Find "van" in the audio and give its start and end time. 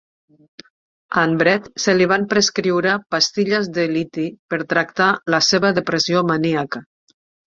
2.11-2.23